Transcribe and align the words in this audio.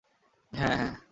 হ্যাঁঁ- 0.53 0.75
হ্যাঁঁ। 0.79 0.93